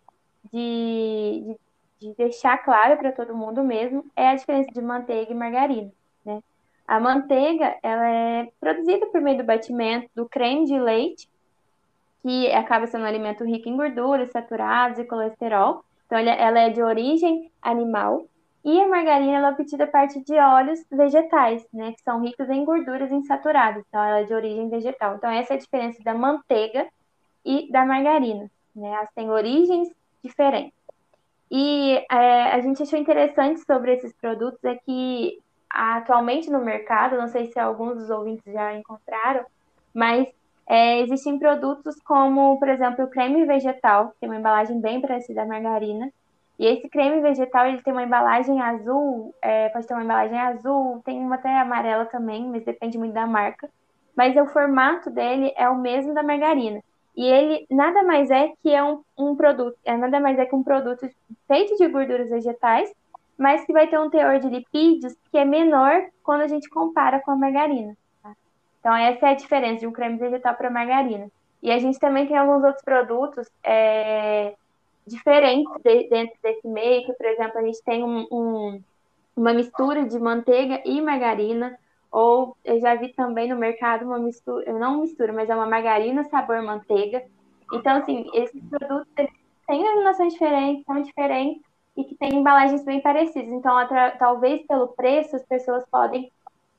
de, 0.54 1.44
de, 1.46 1.60
de 2.00 2.14
deixar 2.16 2.58
claro 2.60 2.98
para 2.98 3.12
todo 3.12 3.36
mundo 3.36 3.64
mesmo, 3.64 4.06
é 4.16 4.30
a 4.30 4.36
diferença 4.36 4.72
de 4.72 4.82
manteiga 4.82 5.32
e 5.32 5.36
margarina, 5.36 5.92
né? 6.26 6.42
A 6.88 7.00
manteiga, 7.00 7.78
ela 7.84 8.10
é 8.10 8.52
produzida 8.60 9.06
por 9.08 9.22
meio 9.22 9.38
do 9.38 9.44
batimento 9.44 10.10
do 10.16 10.28
creme 10.28 10.66
de 10.66 10.80
leite, 10.80 11.30
que 12.24 12.52
acaba 12.52 12.88
sendo 12.88 13.04
um 13.04 13.08
alimento 13.08 13.44
rico 13.44 13.70
em 13.70 13.78
gorduras 13.78 14.32
saturadas 14.32 14.98
e 14.98 15.06
colesterol. 15.06 15.84
Então, 16.06 16.18
ela 16.18 16.60
é 16.60 16.70
de 16.70 16.82
origem 16.82 17.52
animal. 17.62 18.26
E 18.66 18.82
a 18.82 18.88
margarina 18.88 19.38
ela 19.38 19.50
é 19.50 19.52
obtida 19.52 19.84
a 19.86 19.88
partir 19.88 20.22
de 20.24 20.34
óleos 20.34 20.84
vegetais, 20.92 21.66
né, 21.72 21.94
que 21.94 22.02
são 22.02 22.22
ricos 22.22 22.50
em 22.50 22.66
gorduras 22.66 23.12
insaturadas. 23.12 23.84
Então, 23.88 24.04
ela 24.04 24.20
é 24.22 24.24
de 24.24 24.34
origem 24.34 24.70
vegetal. 24.70 25.16
Então, 25.16 25.30
essa 25.30 25.54
é 25.54 25.58
a 25.58 25.60
diferença 25.60 26.04
da 26.04 26.14
manteiga 26.14 26.88
e 27.46 27.72
da 27.72 27.86
margarina. 27.86 28.50
Né? 28.76 28.90
Elas 28.90 29.10
têm 29.14 29.30
origens 29.30 29.90
diferentes. 30.24 30.79
E 31.52 32.06
é, 32.12 32.52
a 32.52 32.60
gente 32.62 32.84
achou 32.84 33.00
interessante 33.00 33.62
sobre 33.66 33.94
esses 33.94 34.14
produtos 34.14 34.64
é 34.64 34.76
que 34.76 35.40
atualmente 35.70 36.50
no 36.50 36.60
mercado, 36.60 37.18
não 37.18 37.28
sei 37.28 37.46
se 37.48 37.60
alguns 37.60 37.96
dos 37.96 38.10
ouvintes 38.10 38.52
já 38.52 38.74
encontraram, 38.76 39.46
mas 39.94 40.28
é, 40.68 41.00
existem 41.02 41.40
produtos 41.40 42.00
como, 42.02 42.58
por 42.60 42.70
exemplo, 42.70 43.06
o 43.06 43.10
creme 43.10 43.46
vegetal, 43.46 44.10
que 44.10 44.20
tem 44.20 44.30
uma 44.30 44.38
embalagem 44.40 44.80
bem 44.80 45.02
parecida 45.02 45.42
à 45.42 45.46
margarina. 45.46 46.12
E 46.60 46.66
esse 46.66 46.90
creme 46.90 47.22
vegetal, 47.22 47.66
ele 47.68 47.82
tem 47.82 47.94
uma 47.94 48.04
embalagem 48.04 48.62
azul, 48.62 49.34
é, 49.42 49.70
pode 49.70 49.88
ter 49.88 49.94
uma 49.94 50.04
embalagem 50.04 50.38
azul, 50.38 51.02
tem 51.06 51.18
uma 51.20 51.36
até 51.36 51.58
amarela 51.58 52.06
também, 52.06 52.46
mas 52.48 52.64
depende 52.66 52.98
muito 52.98 53.14
da 53.14 53.26
marca. 53.26 53.70
Mas 54.16 54.36
o 54.36 54.46
formato 54.48 55.10
dele 55.10 55.54
é 55.56 55.70
o 55.70 55.78
mesmo 55.78 56.14
da 56.14 56.22
margarina. 56.22 56.82
E 57.16 57.26
ele 57.26 57.66
nada 57.70 58.04
mais 58.04 58.30
é 58.32 58.54
que 58.62 58.74
é 58.74 58.84
um, 58.84 59.04
um 59.18 59.36
produto, 59.36 59.78
é 59.84 59.96
nada 59.98 60.20
mais 60.20 60.38
é 60.40 60.46
que 60.46 60.56
um 60.56 60.64
produto 60.64 61.10
feito 61.48 61.76
de 61.78 61.88
gorduras 61.88 62.30
vegetais, 62.30 62.94
mas 63.38 63.66
que 63.66 63.74
vai 63.74 63.88
ter 63.88 64.00
um 64.00 64.10
teor 64.10 64.40
de 64.40 64.50
lipídios 64.50 65.16
que 65.32 65.38
é 65.38 65.46
menor 65.46 66.08
quando 66.24 66.42
a 66.42 66.48
gente 66.48 66.70
compara 66.70 67.20
com 67.20 67.32
a 67.32 67.36
margarina. 67.36 67.96
Tá? 68.22 68.36
Então, 68.80 68.96
essa 68.96 69.28
é 69.28 69.32
a 69.32 69.36
diferença 69.36 69.80
de 69.80 69.88
um 69.88 69.92
creme 69.92 70.18
vegetal 70.18 70.56
para 70.56 70.70
margarina. 70.70 71.30
E 71.62 71.72
a 71.72 71.80
gente 71.80 72.00
também 72.00 72.28
tem 72.28 72.38
alguns 72.38 72.64
outros 72.64 72.84
produtos 72.84 73.50
é, 73.64 74.56
diferentes 75.06 75.74
de, 75.84 76.10
dentro 76.10 76.36
desse 76.42 76.68
meio, 76.68 77.06
que, 77.06 77.14
por 77.14 77.26
exemplo, 77.26 77.60
a 77.60 77.64
gente 77.64 77.84
tem 77.84 78.04
um, 78.04 78.28
um, 78.32 78.82
uma 79.36 79.54
mistura 79.54 80.06
de 80.06 80.20
manteiga 80.20 80.82
e 80.86 81.02
margarina, 81.02 81.78
ou 82.12 82.58
eu 82.64 82.80
já 82.80 82.96
vi 82.96 83.10
também 83.10 83.50
no 83.50 83.56
mercado 83.56 84.06
uma 84.06 84.20
mistura, 84.20 84.72
não 84.74 85.02
mistura, 85.02 85.32
mas 85.32 85.50
é 85.50 85.56
uma 85.56 85.68
margarina 85.68 86.24
sabor 86.26 86.62
manteiga. 86.62 87.24
Então, 87.72 87.98
assim, 87.98 88.30
esses 88.34 88.62
produtos 88.70 89.08
têm 89.16 89.82
denominações 89.84 90.34
diferentes, 90.34 90.86
são 90.86 91.02
diferentes, 91.02 91.62
e 91.96 92.04
que 92.04 92.16
tem 92.16 92.36
embalagens 92.36 92.84
bem 92.84 93.02
parecidas. 93.02 93.50
Então, 93.50 93.76
talvez 94.18 94.66
pelo 94.66 94.88
preço 94.90 95.36
as 95.36 95.46
pessoas 95.46 95.86
podem 95.92 96.32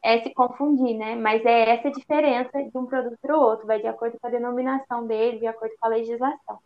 é, 0.03 0.21
se 0.21 0.33
confundir, 0.33 0.97
né? 0.97 1.15
Mas 1.15 1.45
é 1.45 1.71
essa 1.71 1.91
diferença 1.91 2.63
de 2.63 2.77
um 2.77 2.87
produto 2.87 3.19
para 3.21 3.37
o 3.37 3.41
outro, 3.41 3.67
vai 3.67 3.81
de 3.81 3.87
acordo 3.87 4.19
com 4.19 4.27
a 4.27 4.31
denominação 4.31 5.07
dele, 5.07 5.39
de 5.39 5.47
acordo 5.47 5.75
com 5.79 5.87
a 5.87 5.91
legislação. 5.91 6.59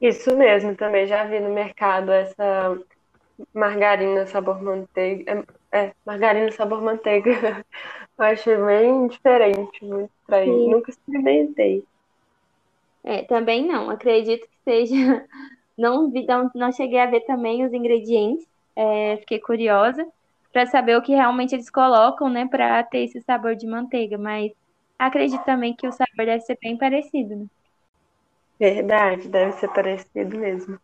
Isso 0.00 0.36
mesmo, 0.36 0.74
também 0.74 1.06
já 1.06 1.24
vi 1.24 1.38
no 1.38 1.50
mercado 1.50 2.10
essa 2.10 2.78
margarina 3.52 4.26
sabor 4.26 4.62
manteiga. 4.62 5.44
É, 5.72 5.78
é 5.86 5.94
margarina 6.04 6.50
sabor 6.52 6.82
manteiga. 6.82 7.30
Eu 8.18 8.24
achei 8.24 8.56
bem 8.56 9.08
diferente, 9.08 9.84
muito 9.84 10.10
estranho. 10.20 10.54
Sim. 10.54 10.70
Nunca 10.70 10.90
experimentei. 10.90 11.84
É, 13.02 13.22
também 13.24 13.66
não. 13.66 13.90
Acredito 13.90 14.46
que 14.48 14.58
seja 14.64 14.94
não, 15.76 16.10
vi, 16.10 16.24
não, 16.26 16.50
não 16.54 16.72
cheguei 16.72 16.98
a 16.98 17.06
ver 17.06 17.20
também 17.22 17.64
os 17.64 17.72
ingredientes, 17.72 18.46
é, 18.76 19.16
fiquei 19.18 19.40
curiosa 19.40 20.06
para 20.52 20.66
saber 20.66 20.96
o 20.96 21.02
que 21.02 21.12
realmente 21.12 21.54
eles 21.54 21.68
colocam, 21.68 22.30
né, 22.30 22.46
para 22.46 22.82
ter 22.84 23.04
esse 23.04 23.20
sabor 23.22 23.56
de 23.56 23.66
manteiga, 23.66 24.16
mas 24.16 24.52
acredito 24.96 25.44
também 25.44 25.74
que 25.74 25.86
o 25.86 25.92
sabor 25.92 26.26
deve 26.26 26.42
ser 26.42 26.56
bem 26.62 26.78
parecido. 26.78 27.34
Né? 27.34 27.46
Verdade, 28.58 29.28
deve 29.28 29.52
ser 29.54 29.68
parecido 29.72 30.38
mesmo. 30.38 30.78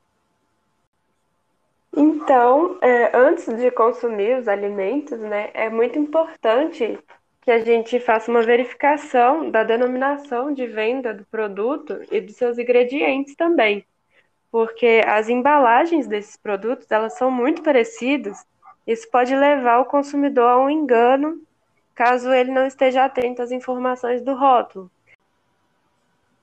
Então, 1.96 2.78
é, 2.80 3.16
antes 3.16 3.46
de 3.56 3.70
consumir 3.70 4.38
os 4.38 4.48
alimentos, 4.48 5.18
né, 5.20 5.50
é 5.54 5.68
muito 5.68 5.98
importante 5.98 6.98
que 7.42 7.50
a 7.50 7.58
gente 7.58 7.98
faça 7.98 8.30
uma 8.30 8.42
verificação 8.42 9.50
da 9.50 9.64
denominação 9.64 10.52
de 10.52 10.66
venda 10.66 11.12
do 11.12 11.24
produto 11.26 12.00
e 12.10 12.20
dos 12.20 12.36
seus 12.36 12.58
ingredientes 12.58 13.34
também 13.34 13.84
porque 14.50 15.02
as 15.06 15.28
embalagens 15.28 16.06
desses 16.06 16.36
produtos 16.36 16.90
elas 16.90 17.16
são 17.16 17.30
muito 17.30 17.62
parecidas. 17.62 18.44
Isso 18.86 19.08
pode 19.10 19.34
levar 19.34 19.78
o 19.78 19.84
consumidor 19.84 20.48
a 20.48 20.58
um 20.58 20.68
engano 20.68 21.40
caso 21.94 22.32
ele 22.32 22.50
não 22.50 22.66
esteja 22.66 23.04
atento 23.04 23.42
às 23.42 23.52
informações 23.52 24.22
do 24.22 24.34
rótulo. 24.34 24.90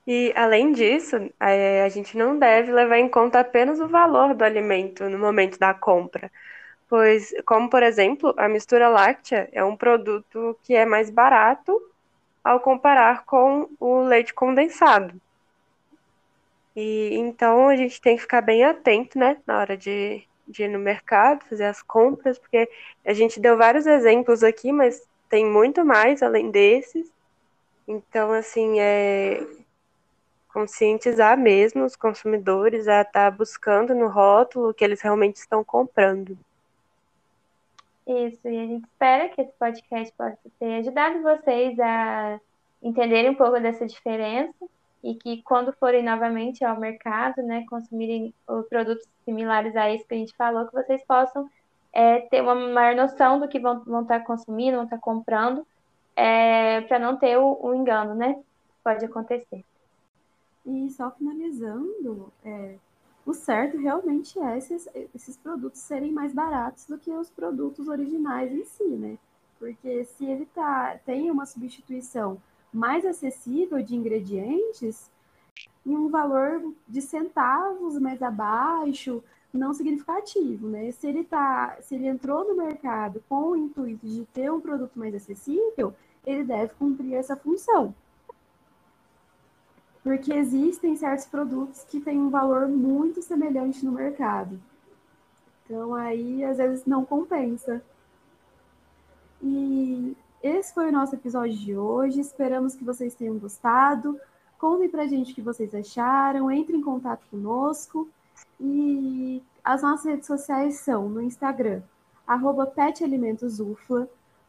E, 0.08 0.32
além 0.34 0.72
disso, 0.72 1.16
é, 1.38 1.84
a 1.84 1.88
gente 1.90 2.16
não 2.16 2.38
deve 2.38 2.72
levar 2.72 2.96
em 2.98 3.10
conta 3.10 3.40
apenas 3.40 3.78
o 3.78 3.86
valor 3.86 4.34
do 4.34 4.42
alimento 4.42 5.06
no 5.10 5.18
momento 5.18 5.58
da 5.58 5.74
compra, 5.74 6.32
pois, 6.88 7.34
como 7.44 7.68
por 7.68 7.82
exemplo, 7.82 8.32
a 8.38 8.48
mistura 8.48 8.88
láctea 8.88 9.50
é 9.52 9.62
um 9.62 9.76
produto 9.76 10.58
que 10.62 10.74
é 10.74 10.86
mais 10.86 11.10
barato 11.10 11.78
ao 12.42 12.58
comparar 12.58 13.26
com 13.26 13.68
o 13.78 14.00
leite 14.00 14.32
condensado. 14.32 15.12
E 16.74 17.14
então 17.14 17.68
a 17.68 17.76
gente 17.76 18.00
tem 18.00 18.16
que 18.16 18.22
ficar 18.22 18.40
bem 18.40 18.64
atento, 18.64 19.18
né, 19.18 19.36
na 19.46 19.58
hora 19.58 19.76
de, 19.76 20.22
de 20.46 20.62
ir 20.62 20.68
no 20.68 20.78
mercado, 20.78 21.44
fazer 21.50 21.64
as 21.64 21.82
compras, 21.82 22.38
porque 22.38 22.66
a 23.04 23.12
gente 23.12 23.38
deu 23.38 23.58
vários 23.58 23.86
exemplos 23.86 24.42
aqui, 24.42 24.72
mas 24.72 25.06
tem 25.28 25.44
muito 25.44 25.84
mais 25.84 26.22
além 26.22 26.50
desses. 26.50 27.12
Então, 27.86 28.32
assim, 28.32 28.80
é 28.80 29.46
conscientizar 30.52 31.38
mesmo 31.38 31.84
os 31.84 31.96
consumidores 31.96 32.88
a 32.88 33.02
estar 33.02 33.30
tá 33.30 33.36
buscando 33.36 33.94
no 33.94 34.08
rótulo 34.08 34.70
o 34.70 34.74
que 34.74 34.84
eles 34.84 35.00
realmente 35.00 35.36
estão 35.36 35.62
comprando. 35.62 36.36
Isso, 38.06 38.48
e 38.48 38.58
a 38.58 38.66
gente 38.66 38.84
espera 38.84 39.28
que 39.28 39.42
esse 39.42 39.52
podcast 39.58 40.14
possa 40.16 40.38
ter 40.58 40.78
ajudado 40.78 41.22
vocês 41.22 41.78
a 41.78 42.40
entenderem 42.82 43.30
um 43.30 43.34
pouco 43.34 43.60
dessa 43.60 43.86
diferença 43.86 44.66
e 45.02 45.14
que 45.14 45.42
quando 45.42 45.72
forem 45.74 46.02
novamente 46.02 46.64
ao 46.64 46.78
mercado, 46.78 47.42
né, 47.42 47.64
consumirem 47.68 48.32
produtos 48.68 49.06
similares 49.24 49.76
a 49.76 49.92
esse 49.92 50.06
que 50.06 50.14
a 50.14 50.18
gente 50.18 50.36
falou, 50.36 50.66
que 50.66 50.72
vocês 50.72 51.04
possam 51.04 51.48
é, 51.92 52.20
ter 52.20 52.40
uma 52.42 52.54
maior 52.54 52.96
noção 52.96 53.38
do 53.38 53.48
que 53.48 53.58
vão, 53.58 53.82
estar 54.02 54.20
consumindo, 54.20 54.76
vão 54.76 54.84
estar 54.84 54.98
comprando, 54.98 55.66
é, 56.16 56.80
para 56.82 56.98
não 56.98 57.16
ter 57.16 57.36
o, 57.36 57.58
o, 57.60 57.74
engano, 57.74 58.14
né? 58.14 58.40
Pode 58.82 59.04
acontecer. 59.04 59.64
E 60.68 60.90
só 60.90 61.10
finalizando, 61.10 62.30
é, 62.44 62.76
o 63.24 63.32
certo 63.32 63.78
realmente 63.78 64.38
é 64.38 64.58
esses, 64.58 64.86
esses 65.14 65.34
produtos 65.34 65.80
serem 65.80 66.12
mais 66.12 66.34
baratos 66.34 66.84
do 66.84 66.98
que 66.98 67.10
os 67.10 67.30
produtos 67.30 67.88
originais 67.88 68.52
em 68.52 68.64
si, 68.66 68.84
né? 68.84 69.16
Porque 69.58 70.04
se 70.04 70.26
ele 70.26 70.44
tá, 70.44 71.00
tem 71.06 71.30
uma 71.30 71.46
substituição 71.46 72.36
mais 72.70 73.06
acessível 73.06 73.82
de 73.82 73.96
ingredientes 73.96 75.10
em 75.86 75.96
um 75.96 76.10
valor 76.10 76.74
de 76.86 77.00
centavos 77.00 77.98
mais 77.98 78.22
abaixo, 78.22 79.24
não 79.50 79.72
significativo, 79.72 80.68
né? 80.68 80.92
Se 80.92 81.08
ele 81.08 81.24
tá, 81.24 81.78
se 81.80 81.94
ele 81.94 82.08
entrou 82.08 82.46
no 82.46 82.54
mercado 82.54 83.24
com 83.26 83.52
o 83.52 83.56
intuito 83.56 84.06
de 84.06 84.26
ter 84.34 84.52
um 84.52 84.60
produto 84.60 84.98
mais 84.98 85.14
acessível, 85.14 85.94
ele 86.26 86.44
deve 86.44 86.74
cumprir 86.74 87.14
essa 87.14 87.34
função. 87.34 87.94
Porque 90.08 90.32
existem 90.32 90.96
certos 90.96 91.26
produtos 91.26 91.84
que 91.84 92.00
têm 92.00 92.18
um 92.18 92.30
valor 92.30 92.66
muito 92.66 93.20
semelhante 93.20 93.84
no 93.84 93.92
mercado. 93.92 94.58
Então 95.62 95.94
aí 95.94 96.42
às 96.42 96.56
vezes 96.56 96.86
não 96.86 97.04
compensa. 97.04 97.82
E 99.42 100.16
esse 100.42 100.72
foi 100.72 100.88
o 100.88 100.92
nosso 100.92 101.14
episódio 101.14 101.54
de 101.58 101.76
hoje. 101.76 102.20
Esperamos 102.20 102.74
que 102.74 102.82
vocês 102.84 103.14
tenham 103.14 103.36
gostado. 103.36 104.18
Contem 104.58 104.88
pra 104.88 105.06
gente 105.06 105.32
o 105.32 105.34
que 105.34 105.42
vocês 105.42 105.74
acharam, 105.74 106.50
entre 106.50 106.74
em 106.74 106.80
contato 106.80 107.26
conosco. 107.30 108.08
E 108.58 109.42
as 109.62 109.82
nossas 109.82 110.06
redes 110.06 110.26
sociais 110.26 110.76
são 110.76 111.06
no 111.06 111.20
Instagram, 111.20 111.82
arroba 112.26 112.72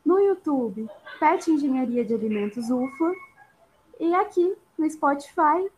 no 0.05 0.19
YouTube, 0.19 0.89
Pet 1.19 1.51
Engenharia 1.51 2.05
de 2.05 2.13
Alimentos 2.13 2.69
UFLA, 2.69 3.13
e 3.99 4.15
aqui 4.15 4.55
no 4.79 4.89
Spotify, 4.89 5.69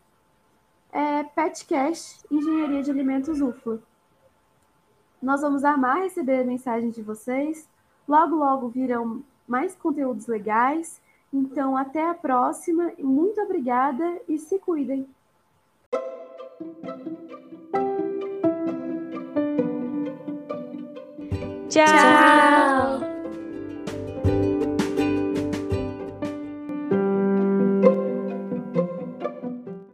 é 0.92 1.24
Petcast 1.24 2.24
Engenharia 2.30 2.82
de 2.82 2.90
Alimentos 2.90 3.40
UFLA. 3.40 3.80
Nós 5.20 5.40
vamos 5.40 5.64
amar 5.64 6.02
receber 6.02 6.44
mensagens 6.44 6.94
de 6.94 7.02
vocês. 7.02 7.68
Logo, 8.08 8.36
logo 8.36 8.68
virão 8.68 9.22
mais 9.46 9.74
conteúdos 9.74 10.26
legais. 10.26 11.00
Então, 11.32 11.76
até 11.76 12.08
a 12.08 12.14
próxima. 12.14 12.92
Muito 12.98 13.40
obrigada 13.40 14.20
e 14.28 14.38
se 14.38 14.58
cuidem. 14.58 15.06
Tchau! 21.68 21.86
Tchau. 21.86 23.11